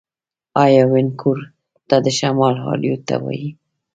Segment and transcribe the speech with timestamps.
[0.63, 1.39] آیا وینکوور
[1.87, 3.49] ته د شمال هالیوډ نه وايي؟